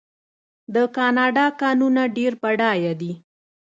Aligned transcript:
د 0.73 0.75
کاناډا 0.95 1.45
کانونه 1.61 2.01
ډیر 2.17 2.31
بډایه 2.41 2.93
دي. 3.01 3.11